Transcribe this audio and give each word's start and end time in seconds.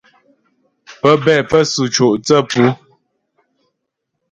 Pə́bɛ 1.01 1.35
pə́ 1.49 1.61
sʉ 1.71 1.83
co' 1.95 2.19
thə́ 2.25 2.39
pu. 2.49 2.63